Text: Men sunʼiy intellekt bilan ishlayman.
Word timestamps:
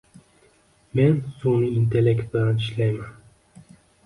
Men 0.99 1.19
sunʼiy 1.43 1.77
intellekt 1.81 2.33
bilan 2.37 2.65
ishlayman. 2.65 3.15